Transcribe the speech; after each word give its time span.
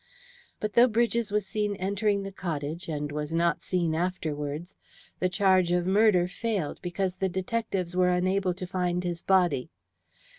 But 0.59 0.73
though 0.73 0.87
Bridges 0.87 1.29
was 1.31 1.45
seen 1.45 1.75
entering 1.75 2.23
the 2.23 2.31
cottage 2.31 2.89
and 2.89 3.11
was 3.11 3.35
not 3.35 3.61
seen 3.61 3.93
afterwards, 3.93 4.75
the 5.19 5.29
charge 5.29 5.71
of 5.71 5.85
murder 5.85 6.27
failed 6.27 6.79
because 6.81 7.17
the 7.17 7.29
detectives 7.29 7.95
were 7.95 8.09
unable 8.09 8.55
to 8.55 8.65
find 8.65 9.03
his 9.03 9.21
body. 9.21 9.69